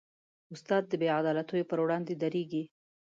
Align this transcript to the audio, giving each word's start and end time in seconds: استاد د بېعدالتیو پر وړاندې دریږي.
استاد 0.53 0.83
د 0.87 0.93
بېعدالتیو 1.01 1.69
پر 1.69 1.79
وړاندې 1.81 2.13
دریږي. 2.21 2.63